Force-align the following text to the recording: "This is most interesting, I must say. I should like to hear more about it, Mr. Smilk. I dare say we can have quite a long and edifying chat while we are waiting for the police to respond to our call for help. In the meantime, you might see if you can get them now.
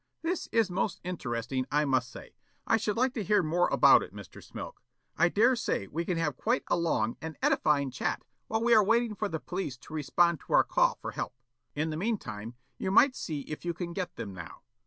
"This 0.23 0.47
is 0.51 0.71
most 0.71 0.99
interesting, 1.03 1.67
I 1.71 1.85
must 1.85 2.09
say. 2.11 2.33
I 2.65 2.77
should 2.77 2.97
like 2.97 3.13
to 3.13 3.23
hear 3.23 3.43
more 3.43 3.67
about 3.67 4.01
it, 4.01 4.11
Mr. 4.15 4.43
Smilk. 4.43 4.81
I 5.15 5.29
dare 5.29 5.55
say 5.55 5.85
we 5.85 6.05
can 6.05 6.17
have 6.17 6.35
quite 6.35 6.63
a 6.69 6.75
long 6.75 7.17
and 7.21 7.37
edifying 7.39 7.91
chat 7.91 8.23
while 8.47 8.63
we 8.63 8.73
are 8.73 8.83
waiting 8.83 9.13
for 9.13 9.29
the 9.29 9.39
police 9.39 9.77
to 9.77 9.93
respond 9.93 10.39
to 10.39 10.53
our 10.53 10.63
call 10.63 10.97
for 11.03 11.11
help. 11.11 11.35
In 11.75 11.91
the 11.91 11.97
meantime, 11.97 12.55
you 12.79 12.89
might 12.89 13.15
see 13.15 13.41
if 13.41 13.63
you 13.63 13.75
can 13.75 13.93
get 13.93 14.15
them 14.15 14.33
now. 14.33 14.63